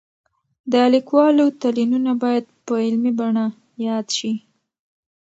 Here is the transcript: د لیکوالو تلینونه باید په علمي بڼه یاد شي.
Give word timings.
د 0.71 0.73
لیکوالو 0.93 1.45
تلینونه 1.61 2.11
باید 2.23 2.45
په 2.65 2.73
علمي 2.85 3.11
بڼه 3.19 3.45
یاد 3.87 4.07
شي. 4.17 4.33